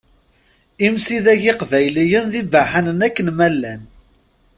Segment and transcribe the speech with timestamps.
[0.85, 3.81] Imsidag iqbayliyen d ibaḥanen akken ma llan.